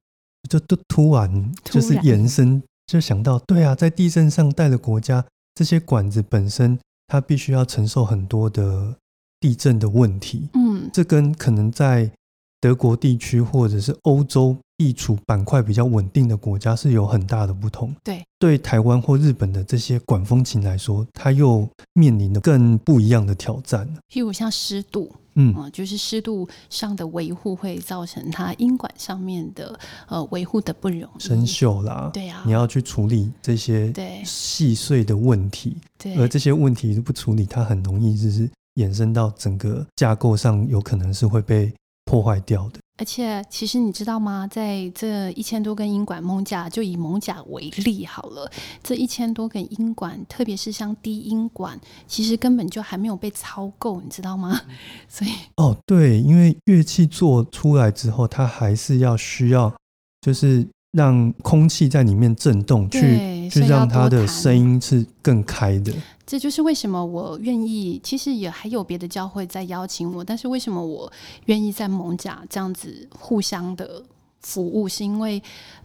[0.48, 6.78] 就都突然就是延伸，就想到，对啊，在地震上带的国家，这些管子本身。
[7.12, 8.96] 它必须要承受很多的
[9.38, 12.10] 地震的问题，嗯，这跟可能在
[12.58, 17.94] 德国地区或者是欧洲地处板块比较稳定的国家是有很大的不同。
[18.02, 23.86] 对，对台湾或日本的这些管风琴来说，它又面临的更不一样的挑战。
[24.08, 25.12] 譬如像湿度。
[25.34, 32.10] 嗯，就是湿度上的维护会造成它音管上面的呃维护的不容易生锈啦。
[32.12, 33.92] 对啊，你要去处理这些
[34.24, 41.72] 细碎的问题，对，而这些问题不处理，它很容易就是延伸到整个架构上，有可能是会被
[42.04, 42.80] 破坏掉的。
[42.98, 44.46] 而且，其实你知道吗？
[44.46, 48.48] 在这一千多根音管蒙甲，就以蒙甲为例好了。
[48.82, 54.60] 这一千多根音管，特别是像低音管，其实根本就还没有被操够，你知道吗？
[55.08, 59.74] 所以，哦，对，因为乐器做出来之后，它还是要需要，
[60.20, 65.92] 就是让空气在里面震动，去去让它的声音是更开的。
[66.24, 71.10] 这就是为什么我愿意，其实也还有别的教会在邀请我，但是为什么我
[71.46, 74.02] 愿意在蒙甲这样子互相的
[74.40, 75.42] 服务，是因为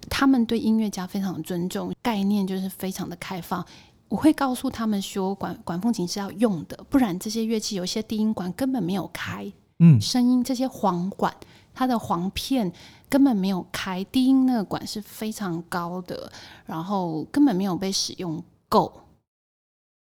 [0.10, 3.66] 他们对音乐家非常的尊重，概念就是非常的开放。
[4.10, 11.34] 我会告诉他们说，管管风琴是要用的，不然这些乐器有些低音管根本没有开，嗯，声音这些簧管
[11.74, 12.72] 它的簧片
[13.10, 16.32] 根本没有开，低音那个管是非常高的，
[16.66, 18.92] 然后根本没有被使用够。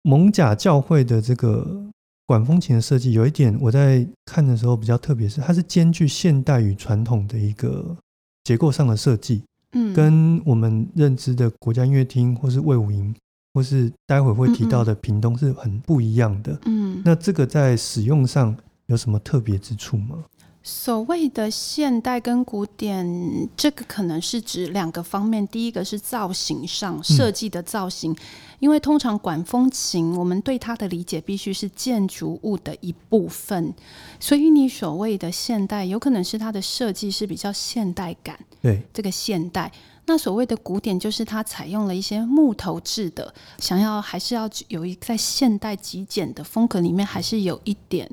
[0.02, 1.84] 蒙甲教会的这个
[2.26, 7.96] 管风琴的设计，有一点我在看的时候比较特别，是它是兼具现代与传统的一个
[8.44, 13.16] 结构上的设计，嗯，跟我们认知的国家音乐厅或是魏武营，
[13.54, 18.56] 或是待会会提到的屏东是很不一样的，嗯，那这个在使用上
[18.88, 20.24] 有什么特别之处吗？
[20.68, 25.48] 所谓的现代跟古典，这个可能是指两个方面。
[25.48, 28.16] 第一个是造型上设计的造型，
[28.58, 33.76] 因为通常管风琴，我们对它的理解必须是建筑物的一部分，
[34.20, 38.40] 所以你所谓的现代，有可能是它的设计是比较现代感。
[38.64, 39.72] 对，这个现代。
[40.08, 48.10] 那所谓的古典，就是它采用了一些木头制的，想要还是要有一在现代极简的风格里面，还是有一点。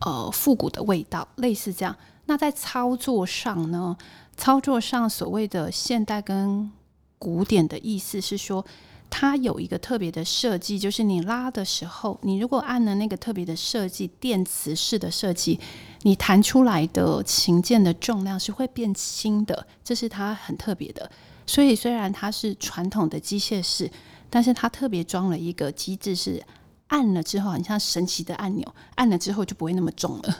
[0.00, 1.96] 呃，复古的味道，类似这样。
[2.26, 3.96] 那在操作上呢？
[4.36, 6.70] 操作上所谓的现代跟
[7.18, 8.64] 古典的意思是说，
[9.10, 15.58] 它有一个特别的设计，就是你拉的时候，你如果按了那个特别的设计，电磁式的设计，
[16.02, 21.10] 你弹出来的琴键的重量是会变轻的，这是它很特别的。
[21.44, 23.90] 所以虽然它是传统的机械式，
[24.30, 26.40] 但是它特别装了一个机制是。
[26.88, 30.38] 按了之后，很像神奇的按钮，按了之后就不会那么重了。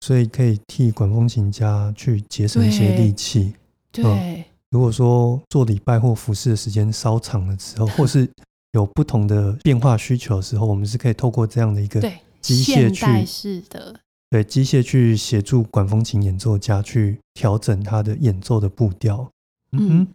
[0.00, 3.54] 所以可以替管风琴家去节省一些力气。
[3.90, 8.28] 对，如果说做礼拜或服饰的时间稍长的时候，或是
[8.72, 19.26] 有不同的变化需求的时候，我们是可以透过这样的一个对机械去式的，对机械去协助管风琴演奏家去调整他的演奏的步调。
[19.72, 20.08] 嗯哼，嗯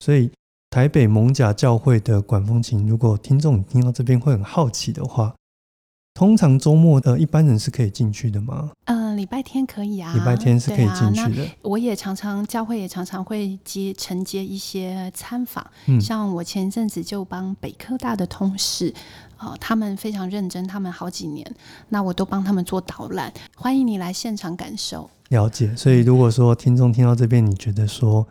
[0.00, 0.30] 所以
[0.72, 5.34] 台北蒙甲教会的管风琴，如果听众你听到这边会很好奇的话，
[6.14, 8.70] 通常周末呃一般人是可以进去的吗？
[8.86, 11.46] 嗯、礼拜天可以啊，礼拜天是可以进去的。
[11.60, 18.94] 我也常常教会也常常会接承接一些参访，嗯像我前一阵子就帮北科大的同事，
[19.36, 21.46] 呃，他们非常认真，他们好几年，
[21.90, 25.10] 那我都帮他们做导览，欢迎你来现场感受。
[25.28, 28.26] 了解，所以如果说听众听到这边，你觉得说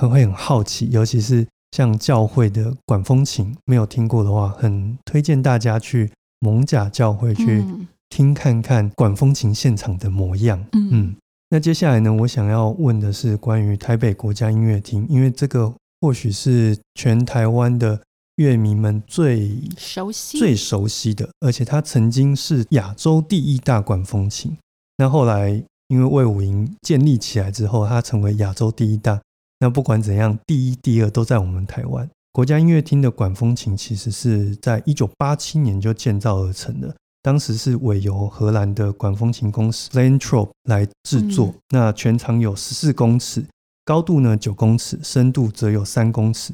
[0.00, 10.62] 很会很好奇，尤其是像教会的管风琴没有听过的话，很推荐大家去蒙甲教会去嗯听看看管风琴现场的模样。
[10.72, 11.16] 嗯嗯，
[11.48, 17.98] 那接下来呢，我想要问的是关于台北国家音乐厅，因为这个或许是全台湾的
[18.36, 24.56] 乐迷们最熟悉最熟悉的，而且它曾经是亚洲第一大管风琴。
[24.98, 29.18] 那后来因为魏武营建立起来之后，它成为亚洲第一大。
[29.62, 32.10] 那不管怎样，第一、第二都在我们台湾。
[32.32, 41.46] 国家音乐厅的管风琴其实是在一九八七年就建造而成的，当时是委由荷兰的管风琴公司 Lantrop 来制作。
[41.46, 43.44] 嗯那全长有十四公尺，
[43.84, 46.52] 高度呢九公尺，深度则有三公尺。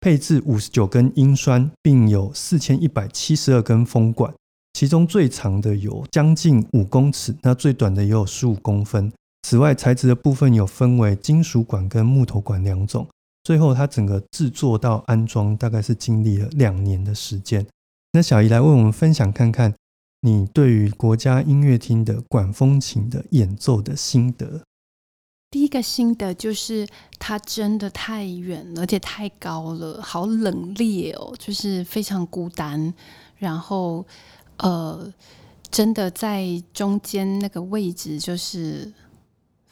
[0.00, 4.34] 配置五十九根音栓，并有四千一百七十二根风管，
[4.72, 9.12] 其中最长的有将近五公尺，那最短的也有十五公分。
[9.48, 13.08] 此外，材质的部分有分为金属管跟木头管两种。
[13.42, 17.66] 最后，它整个制作到安装大概是经历了两年的时间。
[18.12, 19.74] 那小姨来为我们分享看看，
[20.20, 24.60] 你对于国家音乐厅的管风琴的演奏的心得。
[25.50, 26.86] 第一个心得就是
[27.18, 32.92] 它真的太远，而且太高了，好冷冽哦，就是非常孤单。
[33.38, 34.04] 然后，
[34.58, 35.10] 呃，
[35.70, 38.92] 真的在中间那个位置就是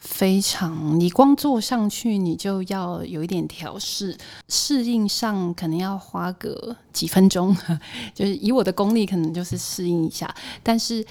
[0.09, 4.17] 非常，你光坐上去你就要有一点调试，
[4.47, 7.55] 适应上可能要花个几分钟，
[8.15, 11.05] 就是以我的功力可能就是适应一下，但是。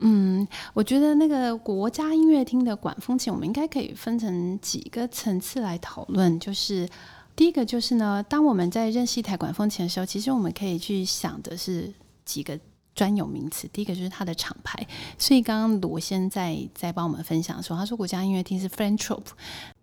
[0.00, 6.38] 嗯，我觉得那个国家音乐厅的管风琴，我们应该可以分成几个层次来讨论。
[6.38, 6.88] 就是
[7.34, 11.92] 第一个就是呢，当我们在认识一台管风琴的时候，其实我们可以去想的是
[12.24, 12.56] 几个
[12.98, 13.68] 专有名词。
[13.72, 14.84] 第一个就是它的厂牌，
[15.16, 19.22] 所以刚刚罗先在在帮我们分享说，他说国家音乐厅是 Frentrop，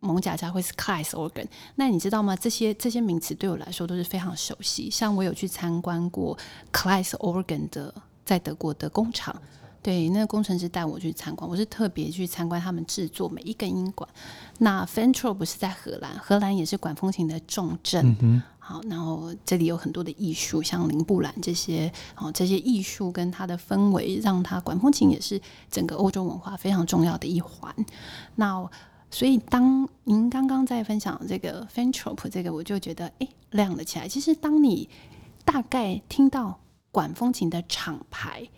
[0.02, 1.48] 蒙贾家会是 Class Organ。
[1.76, 2.36] 那你知道吗？
[2.36, 4.90] 这些这些名词对我来说都是非常熟悉。
[4.92, 6.38] 像我有去参观过
[6.74, 9.34] Class Organ 的在德国的工厂。
[9.82, 14.10] 对，那个工程师带我去参观，我是特别去参观他们制作每一根音管。
[14.58, 18.42] 那 Fentro 不是在荷兰，荷兰也是管风琴的重镇。
[18.68, 27.72] 好，然后这里有很多的艺术，像林布兰这些，哦，这些艺术跟它的氛围，让它管风琴也是整个欧洲文化非常重要的一环。
[28.34, 28.68] 那
[29.12, 34.08] 所以当您刚刚在分享这个 Fentrop 这个，我就觉得哎亮了起来。
[34.08, 34.90] 其实当你
[35.44, 36.60] 大概听到
[36.92, 38.50] 管风琴的厂牌，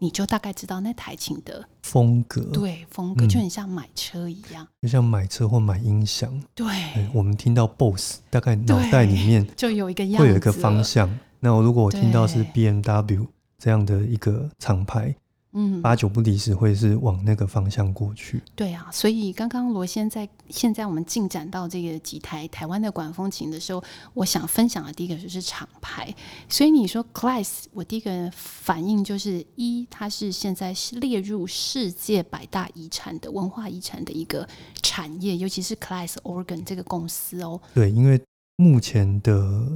[0.00, 4.66] 你就大概知道那台琴的风格对风格，嗯就很像买车一样。
[4.82, 10.82] 就像买车或买音响，对，对，我们听到 BOSS，大概脑袋里面 就有一个样子，会有一个方。
[10.82, 11.08] 向。
[11.38, 13.26] 那我如果我听到是 BMW
[13.58, 15.14] 这样的一个厂牌，
[15.52, 18.40] 嗯，八九不离十会是往那个方向过去。
[18.54, 23.82] 对啊，所以刚刚罗先在现在我们进展到这个几台台湾的管风琴的时候，
[24.14, 26.14] 我想分享的第一个就是厂牌。
[26.48, 34.48] 所以你说 Class，我第一个反应就是一，它是现在是列入世界百大遗产的文化遗产的一个
[34.82, 37.60] 产业，尤其是 Class Organ 这个公司哦。
[37.74, 38.20] 对，因为
[38.56, 39.66] 目前的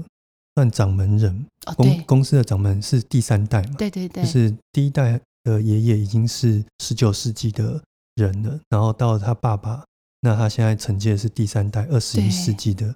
[0.54, 7.80] 算掌门人，哦，公公司的掌门是第三代嘛，对对对，就是第一代的爷爷已经是十九世纪的
[8.16, 9.84] 人了，然后到他爸爸，
[10.22, 12.92] 那他现在承接的是第三代二十一世纪的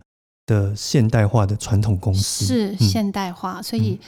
[0.46, 4.00] 的现代化的传统公司，是嗯现代化，所以。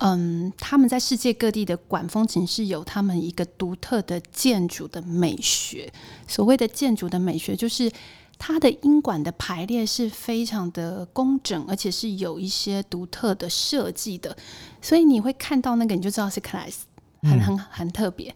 [0.00, 5.92] 嗯，他们在世界各地的管风琴是有他们一个独特的建筑的美学。
[6.28, 7.90] 所谓的建筑的美学，就是
[8.38, 14.36] 它的音管的排列是非常的工整，而且是有一些独特的设计的。
[14.80, 16.74] 所以你会看到那个，你就知道是 class，
[17.22, 18.34] 很很很特别。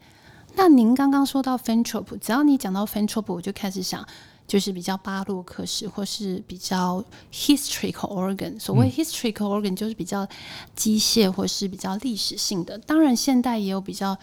[0.54, 4.06] 那您刚刚说到 Fentrop，只要你讲到 Fentrop，我就开始想，
[4.46, 7.02] 就是比较巴洛克式，或是比较
[7.32, 8.60] historical organ。
[8.60, 10.28] 所谓 historical organ 就是比较
[10.76, 12.76] 机械或是比较历史性的。
[12.78, 14.18] 当然，现代也有比较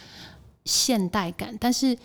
[0.65, 1.97] 现代感，但是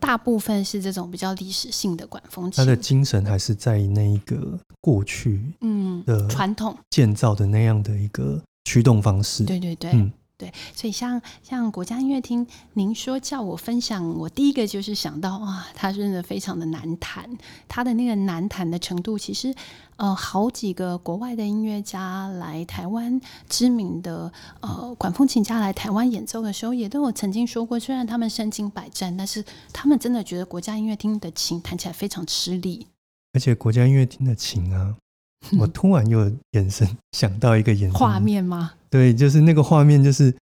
[0.00, 2.76] 大部分是这种比较历史性的管风琴他的。
[2.76, 9.44] 精神还是在那一个过去嗯，的传统建造的那样的一个驱动方式。
[9.44, 10.10] 对对对，嗯
[10.40, 17.28] 对，所以像像国家音乐厅，您说叫我分享，我第一个就是想到哇，它真的非常的难弹，
[17.68, 19.54] 它的那个难弹的程度，其实
[19.96, 23.20] 呃，好几个国外的音乐家来台湾，
[23.50, 32.86] 知名的呃管风琴家来台湾演奏的时候，也都有曾经说过，虽然他们身经百战，但是他们真的觉得国家音乐厅的琴弹起来非常吃力。
[33.34, 34.96] 而且国家音乐厅的琴啊，
[35.60, 38.72] 我突然又眼神想到一个眼神画面吗？
[38.90, 40.34] 对，就是那个画面，就是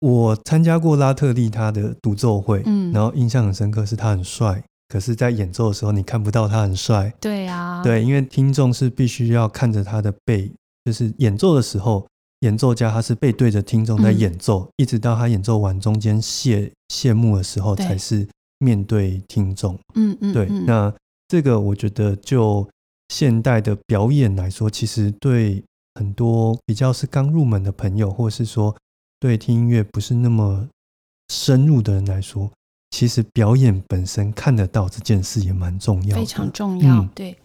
[0.00, 2.90] 我参加过拉特利他的独奏会，嗯。
[2.92, 10.50] 然后印象很深刻，是他很帅，可是，在演奏的时候你看不到他很帅，对啊，对，因为听众是必须要看着他的背，
[10.84, 12.06] 就是演奏的时候，
[12.40, 14.18] 演奏家他是背对着听众在嗯。
[14.18, 18.26] 演奏，一直到他演奏完中间谢谢幕的时候，才是
[18.58, 19.78] 面对听众。
[19.94, 20.64] 嗯嗯，对，嗯。
[20.66, 20.92] 那
[21.28, 22.66] 这个我觉得就
[23.10, 25.62] 现代的表演来说，其实对
[25.94, 28.76] 很多比较是刚入门的朋友，或是说
[29.18, 30.68] 对听音乐不是那么
[31.28, 32.50] 深入的人来说，
[32.90, 37.36] 其实表演本身看得到这件事也蛮重要的，非常重要，嗯对。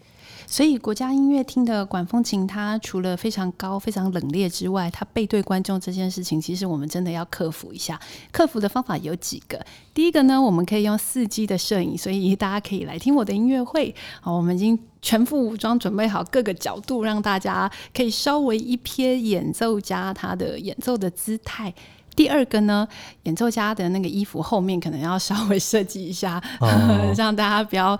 [0.46, 8.00] 所以国家音乐厅的管风琴，它除了非常高、非常冷冽之外，它背对观众这件事情，其实我们真的要克服一下。
[8.30, 9.60] 克服的方法有几个。
[9.92, 13.94] 第一个呢，我们可以用四 G 的摄影，所以大家可以来听我的音乐会。
[14.20, 21.74] 好，我们已经全副武装，准备好各个角度，让大家可以稍微一瞥演奏家他的演奏的姿态。
[22.16, 22.88] 第二个呢，
[23.24, 27.96] 演奏家的那个衣服后面可能要稍微设计一下，哦 让大家不要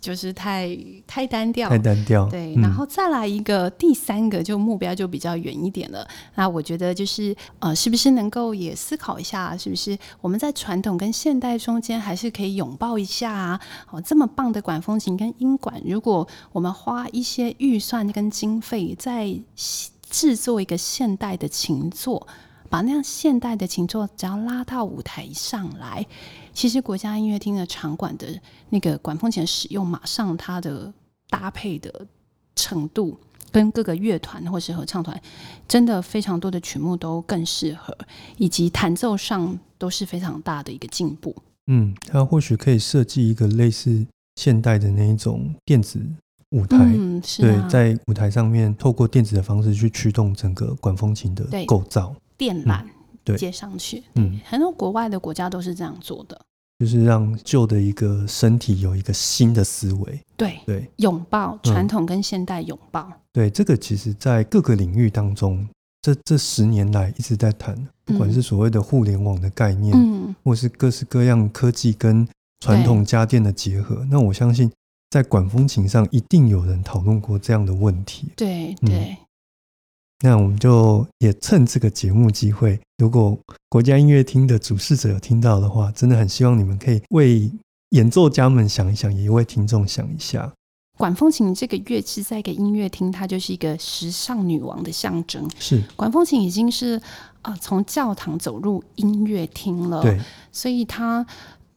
[0.00, 0.76] 就是太
[1.06, 1.68] 太单调。
[1.68, 2.26] 太单调。
[2.30, 6.08] 对，嗯然后再来一个第三个，就目标就比较远一点了。
[6.34, 13.60] 那我觉得就是呃，是不是能够也思考一下，是不是我们在传统跟现代中间还是可以拥抱一下啊？
[13.90, 19.38] 哦，这么棒的管风琴跟音管，如果我们花一些预算跟经费，在
[20.08, 22.26] 制作一个现代的琴座。
[22.72, 26.06] 把那样现代的琴奏只要拉到舞台上来，
[26.54, 28.26] 其实国家音乐厅的场馆的
[28.70, 30.90] 那个管风琴使用，马上它的
[31.28, 32.06] 搭配的
[32.56, 33.20] 程度
[33.50, 35.20] 跟各个乐团或是合唱团，
[35.68, 37.94] 真的非常多的曲目都更适合，
[38.38, 41.36] 以及弹奏上都是非常大的一个进步。
[41.66, 44.06] 嗯，它或许可以设计一个类似
[44.36, 46.00] 现代的那一种电子
[46.52, 52.14] 舞台，嗯，是对啊，，在舞台上面透过电子的方式去驱动整个管风琴的对构造。
[52.36, 52.84] 电缆
[53.36, 56.40] 接上去，嗯，很多国外的国家都是这样做的。
[56.78, 60.20] 就是让旧的一个身体有一个新的思维。
[60.36, 60.90] 对，对。
[60.96, 63.08] 拥抱传统跟现代拥抱。
[63.32, 65.64] 对，这个其实在各个领域当中，
[66.00, 72.26] 这这十年来一直在谈，不管是所谓的互联网的概念，嗯，或是各式各样科技跟
[72.58, 74.68] 传统家电的结合，那我相信
[75.10, 78.26] 在管风琴上一定有人讨论过这样的问题。
[78.26, 78.32] 嗯。
[78.34, 79.16] 对对，
[80.24, 83.36] 那我们就也趁这个节目机会，如果
[83.68, 87.50] 国家音乐厅的主事者有听到的话，真的很希望你们可以为
[87.90, 90.52] 演奏家们想一想，也为听众想一下。
[90.96, 95.50] 管风琴这个乐器在一个音乐厅，它就是一个时尚女王的象征。
[95.58, 97.00] 是管风琴已经是
[97.40, 100.20] 呃从教堂走入音乐厅了，对，
[100.52, 101.26] 所以它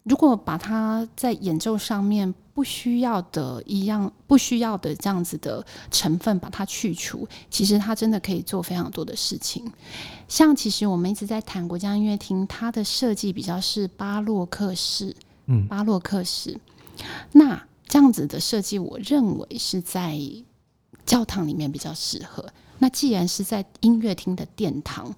[0.05, 9.69] 如果把它在演奏上面不需要的一样不需要的这样子的成分把它去除，其实它真的可以做非常多的事情。
[10.27, 15.15] 像其实我们一直在谈国家音乐厅，它的设计比较是巴洛克式，
[15.47, 16.57] 嗯巴洛克式。
[17.31, 20.17] 那这样子的设计，我认为是在
[21.05, 22.45] 教堂里面比较适合。
[22.77, 25.13] 那既然是在音乐厅的殿堂，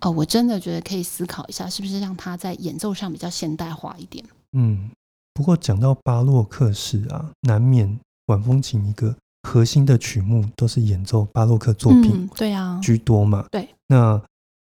[0.00, 4.24] 呃，我真的觉得可以思考一下，是不是让它在演奏上比较现代化一点。
[4.52, 4.90] 嗯。
[5.32, 12.10] 不过讲到巴洛克式啊，难免管风琴一个核心的曲目都是演奏巴洛克作品。
[12.12, 13.46] 嗯，对啊，居多嘛。
[13.50, 14.20] 对，那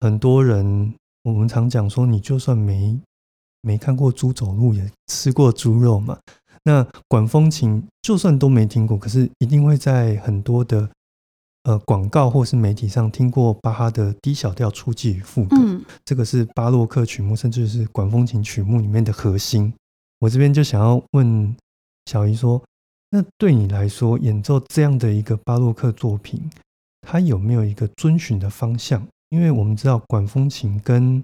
[0.01, 3.01] 很多人我们常讲说，你就算没
[3.62, 6.18] 没看过猪走路，也吃过猪肉嘛。
[6.64, 10.91] 那管风琴就算都没听过，可是一定会在很多的
[11.69, 15.57] 呃广告或是媒体上听过巴哈的低小调初级与副歌。
[15.61, 19.71] 嗯，这个是巴洛克曲目，甚至是管风琴曲目里面的核心。
[20.21, 21.55] 我这边就想要问
[22.07, 22.61] 小姨说，
[23.11, 26.41] 那对你来说，演奏这样的一个巴洛克作品，
[27.03, 29.07] 它有没有一个遵循的方向？
[29.29, 31.23] 因为我们知道管风琴跟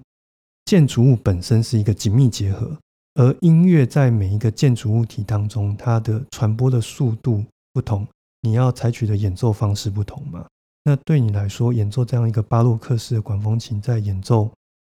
[0.67, 2.77] 建筑物本身是一个紧密结合，
[3.15, 7.43] 而音乐在每一个建筑物体当中，它的传播的速度
[7.73, 8.07] 不同，
[8.45, 10.45] 你要采取的演奏方式不同嘛？
[10.85, 14.51] 那对你来说，演奏这样一个巴洛克式的管风琴，在演奏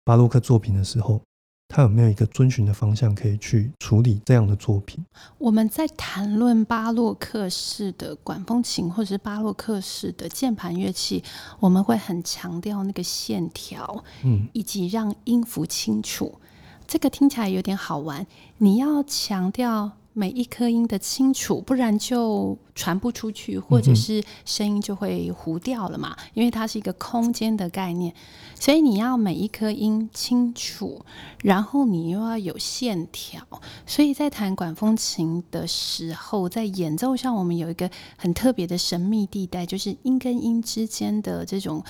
[0.05, 1.21] 巴洛克作品的时候，
[1.69, 5.07] 它有没有一个遵循的方向可以去处理这样的作品？
[5.39, 11.23] 我们在谈论巴洛克式的管风琴或者是巴洛克式的键盘乐器，
[11.61, 16.41] 我们会很强调那个线条，嗯，以及让音符清楚。
[16.89, 18.27] 这个听起来有点好玩，
[18.59, 19.93] 你要强调。
[20.19, 26.17] 每一颗音的清楚，不然就传不出去，或者是声音就会糊掉了嘛。
[26.33, 28.15] 因为它是一个空间的概念，
[28.59, 31.05] 所以你要每一颗音清楚，
[31.43, 33.47] 然后你又要有线条。
[33.85, 41.85] 所以在弹管风琴的时候，在演奏上，我们有一个很特别的神秘地带，就是音跟音之间的这种。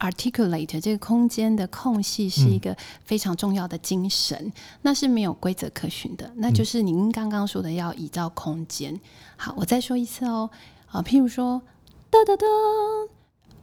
[0.00, 2.74] Articulate 这个空间的空隙是一个
[3.04, 8.98] 非常重要的精神，那是没有规则可循的，那就是您刚刚说的要依照空间。
[9.36, 10.48] 好，我再说一次哦，
[10.86, 11.60] 啊，譬如说
[12.08, 12.46] 哒哒哒，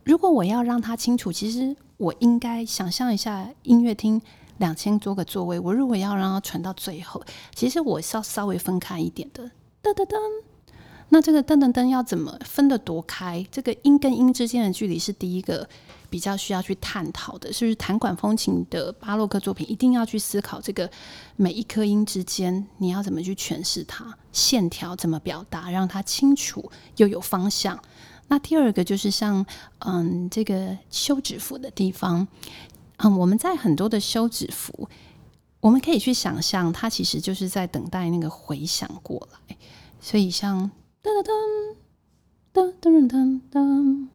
[0.04, 4.22] 如果我要让它清楚，其实我应该想象一下音乐厅
[4.60, 7.22] 两千多个座位，我如果要让它传到最后，
[7.56, 9.44] 其实我是要稍微分开一点的，
[9.82, 10.16] 噔噔噔。
[11.10, 13.44] 那这个噔噔噔要怎么分得多开？
[13.52, 15.68] 这个音跟音之间的距离是第一个。
[16.10, 20.90] 比较需要去探讨的，是不是弹管风琴的巴洛克作品一定要去思考这个
[21.36, 27.82] 每一颗音之间你要怎么去诠释它，线条怎么表达，让它清楚又有方向。
[28.28, 29.46] 那第二个就是像
[29.80, 32.28] 嗯这个休止符的地方，
[32.98, 34.90] 嗯我们在很多的休止符，
[35.60, 39.58] 我们可以去想象它其实就是在等待那个回响过来，
[40.02, 40.70] 所以像
[41.02, 41.32] 噔噔
[42.54, 44.08] 噔噔噔噔噔。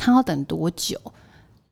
[0.00, 0.98] 他要等多久？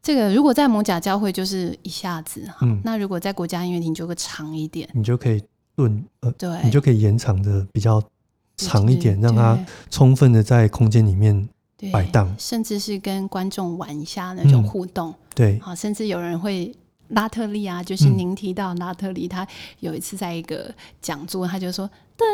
[0.01, 5.43] 这个如果在蒙甲教会就是一下子哈，那如果在国家音乐厅就会长一点，你就可以
[5.75, 8.03] 顿呃，对，你就可以延长的比较
[8.57, 9.59] 长一点，让它
[9.91, 11.49] 充分的在空间里面
[11.93, 16.73] 摆荡，甚至是跟观众玩一下那种互动，对，好，甚至有人会
[17.09, 19.47] 拉特利啊，就是您提到拉特利，他
[19.81, 20.73] 有一次在一个
[21.03, 22.25] 讲座，他就说噔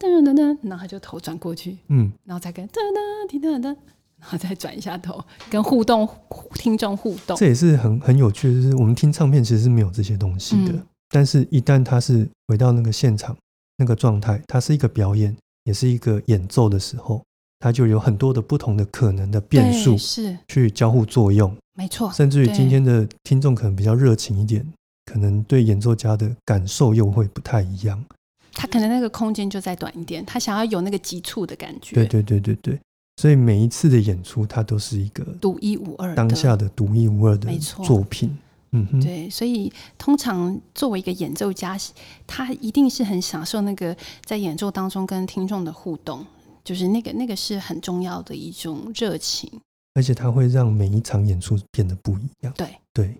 [0.00, 2.78] 噔噔噔噔，然后他就头转过去，嗯，然后再跟噔
[3.28, 3.76] 噔噔噔噔。
[4.20, 6.08] 然后再转一下头，跟互动
[6.54, 8.60] 听众互动，这也是很很有趣的。
[8.60, 10.74] 就是我们听唱片其实是没有这些东西的，
[11.10, 13.36] 但是一旦它是回到那个现场
[13.76, 17.22] 那个状态，它是一个表演，也是一个演奏的时候，
[17.60, 22.10] 它就有很多的不同的可能的变数，是去交互作用，没错。
[22.12, 24.66] 甚至于今天的听众可能比较热情一点，
[25.06, 28.04] 可能对演奏家的感受又会不太一样。
[28.52, 31.94] 他可能那个空间就再短一点，他想要有那个急促的感觉。
[31.94, 32.80] 对对对对对。
[33.18, 38.38] 所以每一次的演出，它都是一个独一无二、当下的独一无二的作品。
[38.70, 39.28] 嗯，对。
[39.28, 41.76] 所以通常作为一个演奏家，
[42.28, 46.24] 他一定是很享受那个在演奏当中跟听众的互动，
[46.62, 49.50] 就是那个那个是很重要的一种热情。
[49.94, 52.54] 而且它会让每一场演出变得不一样。
[52.56, 53.18] 对对，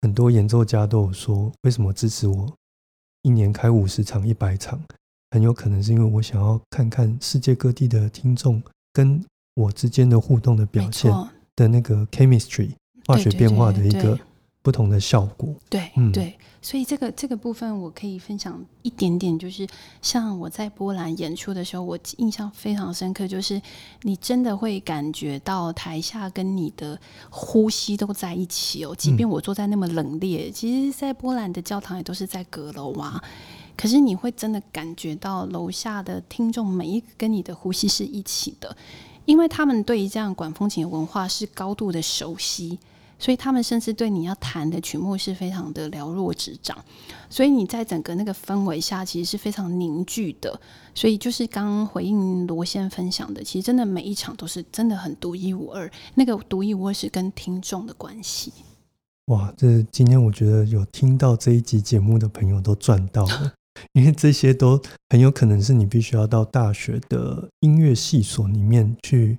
[0.00, 2.50] 很多演奏家都有说，为什么支持我
[3.20, 4.80] 一年开五十场、一百场？
[5.32, 8.62] 很有可能是因为我想要看看世界各地的听众
[8.94, 9.22] 跟。
[9.54, 11.10] 我之间的互动的表现
[11.56, 12.72] 的那个 chemistry
[13.06, 14.18] 化学变化的一个
[14.62, 16.10] 不同的效果，对，嗯。
[16.10, 19.66] 对，所以这个这个部分我可以分享一点点，就是
[20.00, 23.60] 像我在波兰演出的时候，我印象非常深刻，就是
[24.02, 26.98] 你真的会感觉到台下跟你的
[27.28, 33.22] 呼吸都在一起哦，即便我坐在那么冷冽，其实，在波兰的教堂也都是在阁楼啊，
[33.76, 38.74] 可是你会真的感觉到楼下的听众每一个跟你的呼吸是一起的。
[39.24, 42.78] 因为他们对于这样管风琴的文化是高度的熟悉，
[43.18, 46.76] 所以他们甚至对你要弹的曲目是非常的了若指掌。
[47.30, 50.60] 所以你在整个那个氛围下，其实是非常凝聚的。
[50.94, 55.90] 所以就是刚刚回应罗先分享的，其实真的每一场都是真的很独一无二。
[56.14, 58.52] 那个独一无二是跟听众的关系。
[59.26, 63.52] 哇，这今天我觉得有听到这一集节目的朋友都赚到了。
[63.92, 69.38] 因为这些都很有可能是你必须要到大学的音乐系所里面去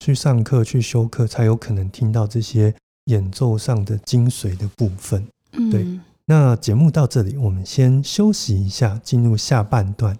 [0.00, 2.74] 去上课、去修课，才有可能听到这些
[3.06, 5.26] 演奏上的精髓的部分。
[5.70, 5.86] 对，
[6.26, 10.16] 那节目到这里，我们先休息一下，进入下半段。